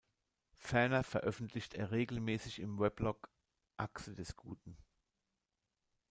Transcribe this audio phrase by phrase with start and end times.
[0.57, 3.29] Ferner veröffentlicht er regelmäßig im Weblog
[3.77, 4.75] "Achse des Guten".